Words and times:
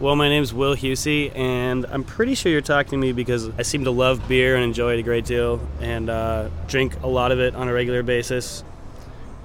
Well, 0.00 0.14
my 0.14 0.28
name's 0.28 0.54
Will 0.54 0.76
Husey, 0.76 1.36
and 1.36 1.84
I'm 1.86 2.04
pretty 2.04 2.36
sure 2.36 2.52
you're 2.52 2.60
talking 2.60 2.92
to 2.92 2.96
me 2.96 3.10
because 3.10 3.50
I 3.58 3.62
seem 3.62 3.82
to 3.82 3.90
love 3.90 4.28
beer 4.28 4.54
and 4.54 4.62
enjoy 4.62 4.92
it 4.92 5.00
a 5.00 5.02
great 5.02 5.24
deal, 5.24 5.60
and 5.80 6.08
uh, 6.08 6.50
drink 6.68 7.02
a 7.02 7.08
lot 7.08 7.32
of 7.32 7.40
it 7.40 7.56
on 7.56 7.66
a 7.66 7.72
regular 7.72 8.04
basis, 8.04 8.62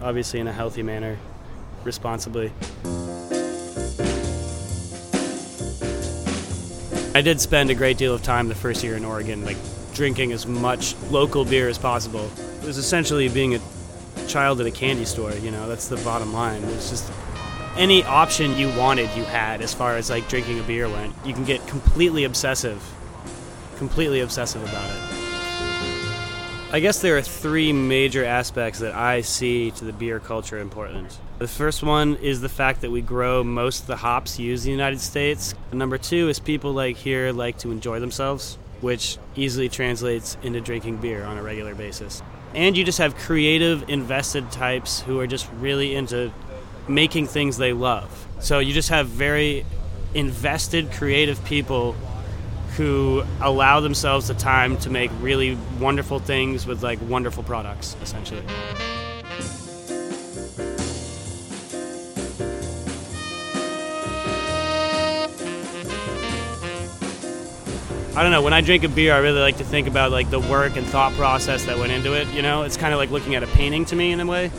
obviously 0.00 0.40
in 0.40 0.46
a 0.46 0.52
healthy 0.52 0.82
manner, 0.82 1.18
responsibly. 1.84 2.50
I 7.14 7.20
did 7.20 7.42
spend 7.42 7.68
a 7.68 7.74
great 7.74 7.98
deal 7.98 8.14
of 8.14 8.22
time 8.22 8.48
the 8.48 8.54
first 8.54 8.82
year 8.82 8.96
in 8.96 9.04
Oregon, 9.04 9.44
like 9.44 9.58
drinking 9.92 10.32
as 10.32 10.46
much 10.46 10.96
local 11.10 11.44
beer 11.44 11.68
as 11.68 11.76
possible. 11.76 12.26
It 12.62 12.64
was 12.64 12.78
essentially 12.78 13.28
being 13.28 13.54
a 13.54 13.60
child 14.28 14.62
at 14.62 14.66
a 14.66 14.70
candy 14.70 15.04
store, 15.04 15.34
you 15.34 15.50
know, 15.50 15.68
that's 15.68 15.88
the 15.88 15.98
bottom 15.98 16.32
line. 16.32 16.62
It 16.62 16.74
was 16.74 16.88
just 16.88 17.12
any 17.78 18.02
option 18.02 18.56
you 18.56 18.68
wanted, 18.76 19.08
you 19.16 19.22
had 19.22 19.62
as 19.62 19.72
far 19.72 19.96
as 19.96 20.10
like 20.10 20.28
drinking 20.28 20.58
a 20.58 20.62
beer 20.64 20.88
went. 20.88 21.14
You 21.24 21.32
can 21.32 21.44
get 21.44 21.64
completely 21.68 22.24
obsessive, 22.24 22.82
completely 23.76 24.20
obsessive 24.20 24.62
about 24.62 24.90
it. 24.90 25.18
I 26.70 26.80
guess 26.80 27.00
there 27.00 27.16
are 27.16 27.22
three 27.22 27.72
major 27.72 28.24
aspects 28.24 28.80
that 28.80 28.94
I 28.94 29.22
see 29.22 29.70
to 29.70 29.86
the 29.86 29.92
beer 29.92 30.20
culture 30.20 30.58
in 30.58 30.68
Portland. 30.68 31.16
The 31.38 31.48
first 31.48 31.82
one 31.82 32.16
is 32.16 32.40
the 32.40 32.48
fact 32.48 32.82
that 32.82 32.90
we 32.90 33.00
grow 33.00 33.42
most 33.42 33.82
of 33.82 33.86
the 33.86 33.96
hops 33.96 34.38
used 34.38 34.66
in 34.66 34.72
the 34.72 34.76
United 34.76 35.00
States. 35.00 35.54
Number 35.72 35.96
two 35.96 36.28
is 36.28 36.40
people 36.40 36.72
like 36.72 36.96
here 36.96 37.32
like 37.32 37.58
to 37.58 37.70
enjoy 37.70 38.00
themselves, 38.00 38.58
which 38.80 39.18
easily 39.36 39.68
translates 39.68 40.36
into 40.42 40.60
drinking 40.60 40.96
beer 40.96 41.24
on 41.24 41.38
a 41.38 41.42
regular 41.42 41.74
basis. 41.74 42.22
And 42.54 42.76
you 42.76 42.84
just 42.84 42.98
have 42.98 43.16
creative, 43.16 43.88
invested 43.88 44.50
types 44.50 45.00
who 45.00 45.20
are 45.20 45.26
just 45.26 45.48
really 45.60 45.94
into 45.94 46.32
making 46.88 47.26
things 47.26 47.56
they 47.58 47.72
love. 47.72 48.26
So 48.40 48.58
you 48.58 48.72
just 48.72 48.88
have 48.88 49.06
very 49.06 49.64
invested, 50.14 50.90
creative 50.92 51.42
people 51.44 51.92
who 52.76 53.24
allow 53.40 53.80
themselves 53.80 54.28
the 54.28 54.34
time 54.34 54.76
to 54.78 54.90
make 54.90 55.10
really 55.20 55.58
wonderful 55.80 56.18
things 56.18 56.66
with 56.66 56.82
like 56.82 57.00
wonderful 57.02 57.42
products, 57.42 57.96
essentially. 58.02 58.42
I 68.18 68.22
don't 68.22 68.32
know. 68.32 68.42
When 68.42 68.52
I 68.52 68.62
drink 68.62 68.82
a 68.82 68.88
beer, 68.88 69.14
I 69.14 69.18
really 69.18 69.40
like 69.40 69.58
to 69.58 69.64
think 69.64 69.86
about 69.86 70.10
like 70.10 70.28
the 70.28 70.40
work 70.40 70.76
and 70.76 70.84
thought 70.84 71.12
process 71.12 71.64
that 71.66 71.78
went 71.78 71.92
into 71.92 72.14
it. 72.14 72.26
You 72.34 72.42
know, 72.42 72.62
it's 72.62 72.76
kind 72.76 72.92
of 72.92 72.98
like 72.98 73.10
looking 73.10 73.36
at 73.36 73.44
a 73.44 73.46
painting 73.46 73.84
to 73.86 73.96
me 73.96 74.10
in 74.10 74.18
a 74.18 74.26
way. 74.26 74.50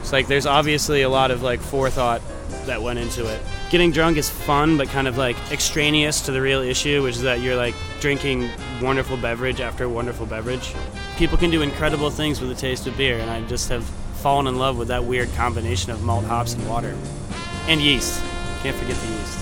It's 0.00 0.12
like 0.12 0.26
there's 0.26 0.46
obviously 0.46 1.02
a 1.02 1.08
lot 1.08 1.30
of 1.30 1.42
like 1.42 1.60
forethought 1.60 2.22
that 2.66 2.82
went 2.82 2.98
into 2.98 3.26
it. 3.26 3.40
Getting 3.70 3.92
drunk 3.92 4.16
is 4.16 4.28
fun, 4.28 4.76
but 4.76 4.88
kind 4.88 5.06
of 5.06 5.16
like 5.16 5.36
extraneous 5.52 6.22
to 6.22 6.32
the 6.32 6.40
real 6.40 6.60
issue, 6.60 7.02
which 7.02 7.16
is 7.16 7.22
that 7.22 7.40
you're 7.40 7.56
like 7.56 7.74
drinking 8.00 8.50
wonderful 8.82 9.16
beverage 9.16 9.60
after 9.60 9.88
wonderful 9.88 10.26
beverage. 10.26 10.74
People 11.16 11.38
can 11.38 11.50
do 11.50 11.62
incredible 11.62 12.10
things 12.10 12.40
with 12.40 12.50
the 12.50 12.56
taste 12.56 12.86
of 12.86 12.96
beer, 12.96 13.18
and 13.18 13.30
I 13.30 13.42
just 13.42 13.68
have 13.68 13.84
fallen 14.20 14.46
in 14.46 14.58
love 14.58 14.76
with 14.76 14.88
that 14.88 15.04
weird 15.04 15.32
combination 15.34 15.92
of 15.92 16.02
malt, 16.02 16.24
hops, 16.24 16.54
and 16.54 16.68
water. 16.68 16.96
And 17.68 17.80
yeast. 17.80 18.20
Can't 18.62 18.76
forget 18.76 18.96
the 18.96 19.06
yeast. 19.06 19.39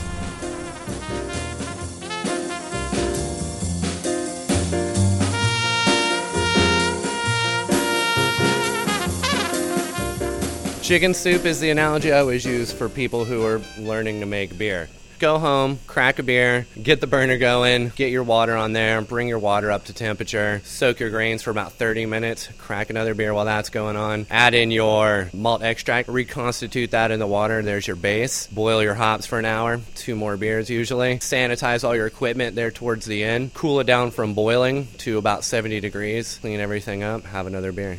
Chicken 10.88 11.12
soup 11.12 11.44
is 11.44 11.60
the 11.60 11.68
analogy 11.68 12.14
I 12.14 12.20
always 12.20 12.46
use 12.46 12.72
for 12.72 12.88
people 12.88 13.26
who 13.26 13.44
are 13.44 13.60
learning 13.76 14.20
to 14.20 14.26
make 14.26 14.56
beer. 14.56 14.88
Go 15.18 15.38
home, 15.38 15.80
crack 15.86 16.18
a 16.18 16.22
beer, 16.22 16.66
get 16.82 17.02
the 17.02 17.06
burner 17.06 17.36
going, 17.36 17.90
get 17.90 18.10
your 18.10 18.22
water 18.22 18.56
on 18.56 18.72
there, 18.72 19.02
bring 19.02 19.28
your 19.28 19.38
water 19.38 19.70
up 19.70 19.84
to 19.84 19.92
temperature, 19.92 20.62
soak 20.64 20.98
your 20.98 21.10
grains 21.10 21.42
for 21.42 21.50
about 21.50 21.72
30 21.74 22.06
minutes, 22.06 22.48
crack 22.56 22.88
another 22.88 23.14
beer 23.14 23.34
while 23.34 23.44
that's 23.44 23.68
going 23.68 23.96
on, 23.96 24.26
add 24.30 24.54
in 24.54 24.70
your 24.70 25.28
malt 25.34 25.60
extract, 25.60 26.08
reconstitute 26.08 26.92
that 26.92 27.10
in 27.10 27.18
the 27.18 27.26
water, 27.26 27.60
there's 27.60 27.86
your 27.86 27.94
base, 27.94 28.46
boil 28.46 28.82
your 28.82 28.94
hops 28.94 29.26
for 29.26 29.38
an 29.38 29.44
hour, 29.44 29.82
two 29.94 30.16
more 30.16 30.38
beers 30.38 30.70
usually, 30.70 31.18
sanitize 31.18 31.84
all 31.84 31.94
your 31.94 32.06
equipment 32.06 32.56
there 32.56 32.70
towards 32.70 33.04
the 33.04 33.22
end, 33.24 33.52
cool 33.52 33.78
it 33.80 33.86
down 33.86 34.10
from 34.10 34.32
boiling 34.32 34.88
to 34.96 35.18
about 35.18 35.44
70 35.44 35.80
degrees, 35.80 36.38
clean 36.40 36.60
everything 36.60 37.02
up, 37.02 37.24
have 37.24 37.46
another 37.46 37.72
beer. 37.72 37.98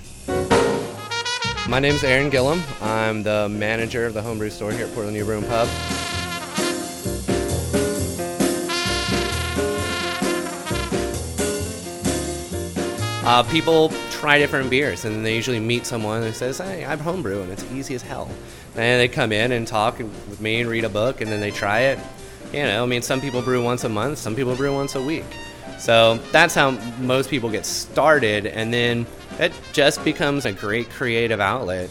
My 1.70 1.80
name's 1.80 2.04
Aaron 2.04 2.32
Gillum. 2.32 2.64
I'm 2.82 3.22
the 3.22 3.48
manager 3.48 4.08
of 4.08 4.16
the 4.16 4.24
homebrew 4.24 4.50
store 4.50 4.72
here 4.72 4.88
at 4.88 4.94
Portland 4.96 5.16
New 5.16 5.24
Brew 5.24 5.40
Pub. 5.42 5.68
Uh, 13.24 13.44
people 13.52 13.90
try 14.10 14.40
different 14.40 14.72
beers, 14.72 15.06
and 15.06 15.24
they 15.24 15.36
usually 15.36 15.60
meet 15.60 15.86
someone 15.86 16.24
who 16.24 16.32
says, 16.32 16.58
"Hey, 16.58 16.84
I'm 16.84 16.98
homebrew, 16.98 17.44
and 17.44 17.52
it's 17.52 17.64
easy 17.72 17.94
as 17.94 18.02
hell." 18.02 18.32
And 18.76 19.00
they 19.00 19.08
come 19.08 19.32
in 19.32 19.52
and 19.52 19.68
talk 19.68 20.00
with 20.00 20.42
me 20.42 20.62
and 20.62 20.70
read 20.72 20.86
a 20.86 20.90
book, 20.90 21.22
and 21.22 21.32
then 21.32 21.40
they 21.40 21.52
try 21.52 21.82
it. 21.82 22.00
You 22.52 22.64
know, 22.64 22.82
I 22.82 22.88
mean, 22.88 23.04
some 23.04 23.22
people 23.22 23.44
brew 23.44 23.64
once 23.64 23.84
a 23.84 23.90
month, 23.90 24.18
some 24.18 24.36
people 24.36 24.56
brew 24.56 24.74
once 24.74 24.96
a 24.96 25.02
week. 25.04 25.26
So 25.78 26.18
that's 26.32 26.56
how 26.56 26.72
most 27.00 27.30
people 27.30 27.52
get 27.52 27.68
started, 27.68 28.48
and 28.48 28.74
then 28.74 29.06
it 29.40 29.54
just 29.72 30.04
becomes 30.04 30.46
a 30.46 30.52
great 30.52 30.90
creative 30.90 31.40
outlet. 31.40 31.90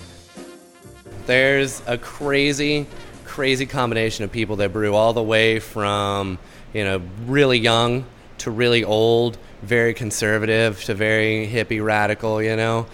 There's 1.27 1.83
a 1.87 1.97
crazy, 1.97 2.87
crazy 3.25 3.67
combination 3.67 4.25
of 4.25 4.33
people 4.33 4.57
that 4.57 4.73
brew 4.73 4.95
all 4.95 5.15
the 5.15 5.23
way 5.23 5.59
from, 5.59 6.39
you 6.75 6.85
know, 6.85 7.01
really 7.27 7.59
young 7.59 8.05
to 8.39 8.51
really 8.51 8.85
old, 8.85 9.39
very 9.63 9.95
conservative 9.95 10.83
to 10.85 10.95
very 10.95 11.49
hippie 11.49 11.85
radical, 11.85 12.43
you 12.43 12.55
know. 12.55 12.87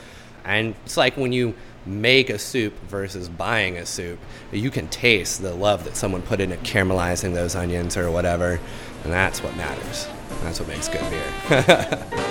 And 0.45 0.75
it's 0.85 0.97
like 0.97 1.17
when 1.17 1.33
you 1.33 1.55
make 1.85 2.31
a 2.31 2.39
soup 2.39 2.79
versus 2.87 3.29
buying 3.29 3.77
a 3.77 3.85
soup, 3.85 4.19
you 4.53 4.71
can 4.71 4.89
taste 4.89 5.43
the 5.43 5.55
love 5.55 5.85
that 5.85 5.97
someone 5.97 6.23
put 6.23 6.41
into 6.41 6.57
caramelizing 6.59 7.35
those 7.35 7.55
onions 7.55 7.97
or 7.97 8.11
whatever, 8.11 8.61
and 9.03 9.13
that's 9.13 9.43
what 9.43 9.57
matters. 9.57 10.09
That's 10.43 10.61
what 10.61 10.69
makes 10.69 10.89
good 10.89 11.03
beer. 11.11 12.21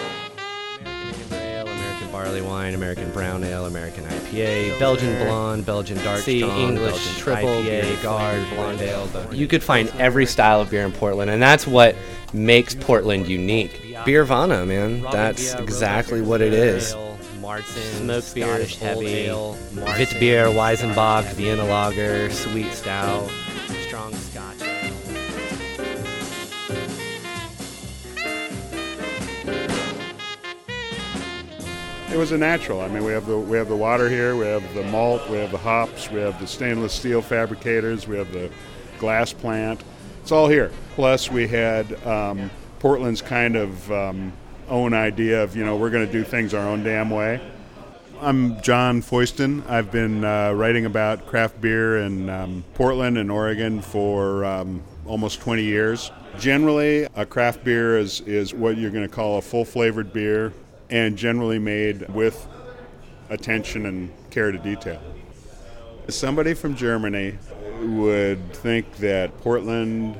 barley 2.34 2.50
wine, 2.50 2.74
American 2.74 3.12
brown 3.12 3.44
ale, 3.44 3.66
American 3.66 4.04
IPA, 4.06 4.80
Belgian 4.80 5.16
blonde, 5.24 5.66
Belgian 5.66 5.98
dark 5.98 6.20
See, 6.20 6.40
strong, 6.40 6.60
English 6.60 6.92
Belgian 6.92 7.22
triple, 7.22 7.62
IPA, 7.62 8.02
guard, 8.04 8.50
blonde 8.50 8.82
ale. 8.82 9.34
You 9.34 9.48
could 9.48 9.64
find 9.64 9.90
every 10.00 10.26
style 10.26 10.62
of 10.62 10.72
beer 10.72 10.84
in 10.84 10.92
Portland, 10.92 11.30
and 11.30 11.42
that's 11.42 11.68
what 11.68 11.96
makes 12.34 12.74
Portland 12.74 13.28
unique. 13.28 13.82
Beervana, 14.06 14.66
man. 14.66 15.02
That's 15.12 15.54
exactly 15.54 16.22
what 16.22 16.42
it 16.42 16.54
is. 16.54 16.96
Martin, 17.40 17.66
Smoked 17.66 18.34
beer, 18.34 18.46
Scottish 18.48 18.78
heavy, 18.78 19.08
ale, 19.08 19.58
Martin, 19.74 20.06
Witbier, 20.06 20.48
Weizenbock, 20.48 21.26
Vienna 21.34 21.66
Lager, 21.66 22.32
Sweet 22.32 22.72
Stout. 22.72 23.30
It 32.14 32.18
was 32.18 32.32
a 32.32 32.38
natural. 32.38 32.82
I 32.82 32.90
mean, 32.90 33.04
we 33.04 33.12
have 33.12 33.26
the 33.26 33.40
we 33.40 33.58
have 33.58 33.68
the 33.68 33.76
water 33.76 34.08
here, 34.08 34.36
we 34.36 34.46
have 34.46 34.76
the 34.76 34.84
malt, 34.84 35.28
we 35.32 35.38
have 35.38 35.50
the 35.50 35.58
hops, 35.58 36.12
we 36.12 36.20
have 36.20 36.40
the 36.40 36.46
stainless 36.46 36.94
steel 36.94 37.24
fabricators, 37.24 38.08
we 38.08 38.18
have 38.18 38.32
the 38.32 38.52
glass 39.00 39.34
plant. 39.34 39.84
It's 40.22 40.32
all 40.32 40.48
here. 40.48 40.70
Plus, 40.94 41.32
we 41.32 41.48
had 41.48 41.92
um, 42.06 42.52
Portland's 42.78 43.24
kind 43.24 43.56
of 43.56 43.92
um, 43.92 44.32
own 44.70 44.94
idea 44.94 45.42
of 45.42 45.56
you 45.58 45.66
know 45.66 45.76
we're 45.76 45.90
going 45.90 46.06
to 46.06 46.12
do 46.12 46.24
things 46.24 46.54
our 46.54 46.68
own 46.68 46.84
damn 46.84 47.10
way. 47.10 47.42
I'm 48.22 48.62
John 48.62 49.02
Foyston. 49.02 49.68
I've 49.68 49.92
been 49.92 50.24
uh, 50.24 50.54
writing 50.54 50.86
about 50.86 51.26
craft 51.26 51.60
beer 51.62 51.98
in 51.98 52.30
um, 52.30 52.64
Portland 52.76 53.18
and 53.18 53.32
Oregon 53.32 53.82
for 53.82 54.46
um, 54.46 54.84
almost 55.08 55.42
20 55.42 55.64
years. 55.64 56.12
Generally, 56.38 57.08
a 57.16 57.26
craft 57.26 57.64
beer 57.64 57.98
is, 57.98 58.22
is 58.22 58.54
what 58.54 58.78
you're 58.78 58.92
going 58.92 59.08
to 59.08 59.14
call 59.14 59.40
a 59.40 59.42
full 59.42 59.66
flavored 59.66 60.14
beer 60.14 60.54
and 60.94 61.18
generally 61.18 61.58
made 61.58 62.08
with 62.10 62.48
attention 63.32 63.88
and 63.88 64.14
care 64.30 64.52
to 64.52 64.60
detail. 64.60 65.02
Somebody 66.08 66.54
from 66.54 66.76
Germany 66.76 67.36
would 67.82 68.54
think 68.54 68.98
that 68.98 69.36
Portland 69.42 70.16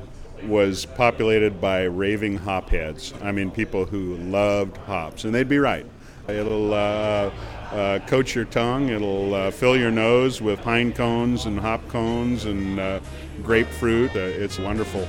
was 0.48 0.84
populated 0.84 1.60
by 1.60 1.84
raving 1.84 2.40
hopheads. 2.40 3.14
I 3.22 3.30
mean, 3.30 3.52
people 3.52 3.84
who 3.84 4.16
loved 4.16 4.76
hops, 4.78 5.22
and 5.22 5.32
they'd 5.32 5.48
be 5.48 5.60
right. 5.60 5.86
It'll 6.26 6.74
uh, 6.74 7.30
uh, 7.70 7.98
coat 8.08 8.34
your 8.34 8.46
tongue. 8.46 8.88
It'll 8.88 9.32
uh, 9.32 9.50
fill 9.52 9.76
your 9.76 9.92
nose 9.92 10.42
with 10.42 10.60
pine 10.62 10.92
cones 10.92 11.46
and 11.46 11.60
hop 11.60 11.86
cones 11.86 12.46
and 12.46 12.80
uh, 12.80 12.98
grapefruit. 13.44 14.10
Uh, 14.16 14.18
it's 14.18 14.58
wonderful. 14.58 15.06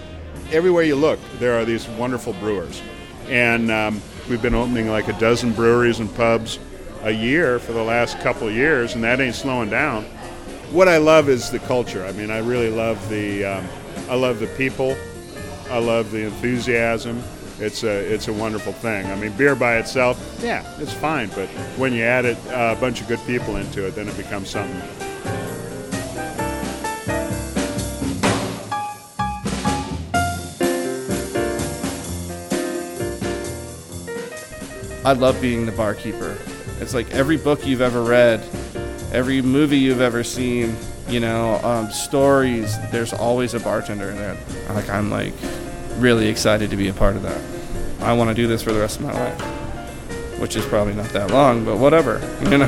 Everywhere 0.52 0.84
you 0.84 0.96
look, 0.96 1.20
there 1.40 1.58
are 1.58 1.66
these 1.66 1.88
wonderful 1.90 2.34
brewers, 2.34 2.84
and 3.30 3.72
um, 3.72 4.00
we've 4.30 4.42
been 4.42 4.56
opening 4.56 4.90
like 4.90 5.08
a 5.08 5.20
dozen 5.20 5.54
breweries 5.54 6.00
and 6.00 6.14
pubs 6.16 6.60
a 7.04 7.12
year 7.12 7.60
for 7.60 7.74
the 7.74 7.84
last 7.84 8.20
couple 8.20 8.50
years, 8.50 8.96
and 8.96 9.04
that 9.04 9.20
ain't 9.20 9.36
slowing 9.36 9.70
down. 9.70 10.04
What 10.72 10.88
I 10.88 10.98
love 10.98 11.30
is 11.30 11.52
the 11.52 11.60
culture. 11.60 12.06
I 12.06 12.12
mean, 12.14 12.32
I 12.32 12.40
really 12.40 12.70
love 12.70 13.10
the, 13.10 13.46
um, 13.46 13.68
I 14.10 14.16
love 14.16 14.40
the 14.40 14.48
people. 14.48 14.96
I 15.70 15.78
love 15.80 16.12
the 16.12 16.26
enthusiasm. 16.26 17.22
It's 17.60 17.84
a 17.84 18.14
it's 18.14 18.28
a 18.28 18.34
wonderful 18.34 18.74
thing. 18.74 19.06
I 19.06 19.16
mean, 19.16 19.32
beer 19.38 19.56
by 19.56 19.78
itself, 19.78 20.40
yeah, 20.44 20.66
it's 20.80 20.94
fine. 20.94 21.30
But 21.30 21.48
when 21.78 21.94
you 21.94 22.04
add 22.04 22.26
it, 22.26 22.38
uh, 22.48 22.76
a 22.78 22.82
bunch 22.82 23.02
of 23.02 23.08
good 23.08 23.20
people 23.26 23.56
into 23.56 23.88
it, 23.88 23.96
then 23.96 24.10
it 24.10 24.18
becomes 24.18 24.50
something. 24.50 25.15
I 35.06 35.14
love 35.14 35.40
being 35.40 35.68
the 35.68 35.72
barkeeper. 35.72 36.36
It's 36.80 36.96
like 36.96 37.12
every 37.12 37.38
book 37.38 37.64
you've 37.64 37.80
ever 37.80 38.02
read, 38.02 38.40
every 39.14 39.40
movie 39.40 39.78
you've 39.78 40.02
ever 40.02 40.24
seen, 40.24 40.76
you 41.08 41.20
know, 41.20 41.64
um, 41.64 41.92
stories. 41.92 42.76
There's 42.90 43.14
always 43.14 43.54
a 43.54 43.60
bartender 43.60 44.10
in 44.10 44.16
there. 44.16 44.36
Like 44.70 44.90
I'm 44.90 45.12
like 45.12 45.34
really 45.98 46.28
excited 46.28 46.72
to 46.72 46.76
be 46.76 46.88
a 46.88 46.94
part 46.94 47.16
of 47.16 47.22
that. 47.22 47.40
I 48.02 48.14
want 48.14 48.32
to 48.32 48.34
do 48.34 48.48
this 48.48 48.64
for 48.64 48.74
the 48.74 48.80
rest 48.80 49.00
of 49.00 49.06
my 49.06 49.14
life, 49.14 50.40
which 50.40 50.56
is 50.56 50.66
probably 50.66 50.96
not 50.96 51.10
that 51.10 51.30
long, 51.30 51.64
but 51.64 51.78
whatever, 51.78 52.20
you 52.50 52.58
know. 52.58 52.66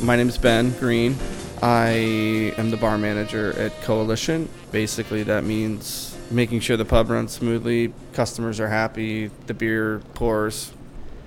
My 0.00 0.16
name 0.16 0.30
is 0.30 0.38
Ben 0.38 0.70
Green. 0.78 1.18
I 1.62 1.88
am 2.56 2.70
the 2.70 2.76
bar 2.76 2.96
manager 2.96 3.52
at 3.58 3.80
Coalition. 3.82 4.48
Basically, 4.72 5.22
that 5.24 5.44
means 5.44 6.16
making 6.30 6.60
sure 6.60 6.76
the 6.76 6.84
pub 6.84 7.10
runs 7.10 7.32
smoothly, 7.32 7.92
customers 8.12 8.60
are 8.60 8.68
happy, 8.68 9.30
the 9.46 9.54
beer 9.54 10.00
pours. 10.14 10.72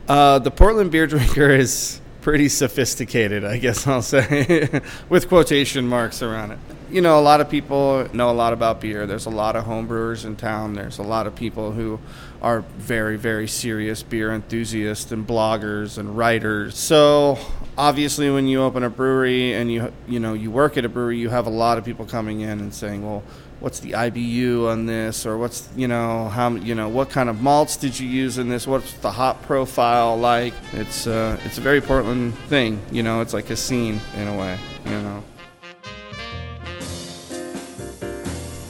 Uh, 0.07 0.39
the 0.39 0.51
Portland 0.51 0.91
beer 0.91 1.07
drinker 1.07 1.49
is 1.51 2.01
pretty 2.21 2.47
sophisticated, 2.49 3.43
I 3.43 3.57
guess 3.57 3.85
I'll 3.85 4.01
say, 4.01 4.81
with 5.09 5.27
quotation 5.27 5.87
marks 5.87 6.21
around 6.21 6.51
it. 6.51 6.59
You 6.89 7.01
know, 7.01 7.19
a 7.19 7.21
lot 7.21 7.41
of 7.41 7.49
people 7.49 8.07
know 8.13 8.29
a 8.29 8.33
lot 8.33 8.53
about 8.53 8.79
beer. 8.79 9.05
There's 9.05 9.25
a 9.25 9.31
lot 9.31 9.55
of 9.55 9.65
homebrewers 9.65 10.25
in 10.25 10.35
town. 10.35 10.73
There's 10.73 10.99
a 10.99 11.03
lot 11.03 11.27
of 11.27 11.35
people 11.35 11.71
who 11.71 11.99
are 12.41 12.61
very, 12.77 13.17
very 13.17 13.47
serious 13.47 14.03
beer 14.03 14.31
enthusiasts 14.31 15.11
and 15.11 15.27
bloggers 15.27 15.97
and 15.97 16.17
writers. 16.17 16.77
So 16.77 17.39
obviously, 17.77 18.29
when 18.29 18.47
you 18.47 18.61
open 18.61 18.83
a 18.83 18.89
brewery 18.89 19.53
and 19.53 19.71
you 19.71 19.91
you 20.07 20.19
know 20.19 20.33
you 20.33 20.51
work 20.51 20.77
at 20.77 20.85
a 20.85 20.89
brewery, 20.89 21.17
you 21.17 21.29
have 21.29 21.47
a 21.47 21.51
lot 21.51 21.77
of 21.77 21.85
people 21.85 22.05
coming 22.05 22.41
in 22.41 22.59
and 22.59 22.73
saying, 22.73 23.05
"Well, 23.05 23.23
what's 23.63 23.79
the 23.79 23.91
IBU 23.91 24.67
on 24.67 24.85
this? 24.85 25.25
Or 25.25 25.37
what's 25.37 25.69
you 25.75 25.87
know 25.87 26.27
how 26.27 26.49
you 26.51 26.75
know 26.75 26.89
what 26.89 27.09
kind 27.09 27.29
of 27.29 27.41
malts 27.41 27.77
did 27.77 27.97
you 27.97 28.07
use 28.07 28.37
in 28.37 28.49
this? 28.49 28.67
What's 28.67 28.91
the 28.95 29.11
hop 29.11 29.41
profile 29.43 30.17
like? 30.17 30.53
It's 30.73 31.07
uh, 31.07 31.39
it's 31.45 31.57
a 31.57 31.61
very 31.61 31.79
Portland 31.79 32.35
thing 32.49 32.81
you 32.91 33.03
know 33.03 33.21
it's 33.21 33.33
like 33.33 33.49
a 33.49 33.55
scene 33.55 34.01
in 34.15 34.27
a 34.27 34.37
way 34.37 34.59
you 34.85 34.91
know. 34.91 35.23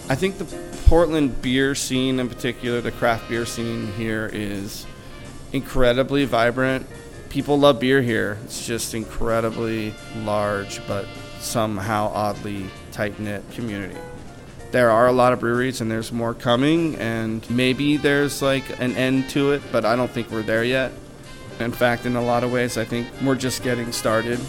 I 0.10 0.16
think 0.16 0.38
the 0.38 0.46
Portland 0.86 1.42
beer 1.42 1.74
scene 1.74 2.20
in 2.20 2.30
particular 2.30 2.80
the 2.80 2.92
craft 2.92 3.28
beer 3.30 3.48
scene 3.48 3.92
here 3.94 4.30
is 4.32 4.86
incredibly 5.54 6.26
vibrant 6.26 6.86
people 7.33 7.57
love 7.57 7.80
beer 7.80 8.00
here. 8.00 8.38
It's 8.44 8.65
just 8.68 8.94
incredibly 8.94 9.91
large 10.18 10.85
but 10.88 11.07
somehow 11.39 12.12
oddly 12.13 12.68
tight 12.91 13.19
knit 13.19 13.44
community. 13.53 13.97
There 14.71 14.91
are 14.91 15.07
a 15.07 15.12
lot 15.12 15.33
of 15.33 15.39
breweries 15.39 15.81
and 15.81 15.89
there's 15.89 16.12
more 16.12 16.35
coming 16.35 16.95
and 16.97 17.47
maybe 17.50 17.97
there's 17.97 18.44
like 18.44 18.80
an 18.80 18.95
end 18.95 19.31
to 19.31 19.51
it 19.51 19.63
but 19.71 19.83
i 19.83 19.95
don't 19.95 20.12
think 20.12 20.30
we're 20.30 20.44
there 20.44 20.63
yet. 20.63 20.91
In 21.59 21.71
fact 21.71 22.06
in 22.06 22.15
a 22.15 22.21
lot 22.21 22.44
of 22.44 22.51
ways 22.51 22.77
i 22.77 22.85
think 22.85 23.07
we're 23.24 23.35
just 23.35 23.63
getting 23.63 23.91
started 23.91 24.39